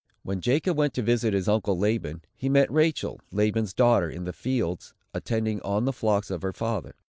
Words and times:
When 0.23 0.41
Jacob 0.41 0.75
went 0.79 0.95
to 0.95 1.03
visit 1.03 1.35
his 1.35 1.47
uncle 1.47 1.77
Laban, 1.77 2.23
he 2.35 2.49
met 2.49 2.71
Rachel, 2.71 3.21
Laban's 3.31 3.71
daughter, 3.71 4.09
in 4.09 4.23
the 4.23 4.33
fields, 4.33 4.95
attending 5.13 5.61
on 5.61 5.85
the 5.85 5.93
flocks 5.93 6.31
of 6.31 6.41
her 6.41 6.53
father. 6.53 6.95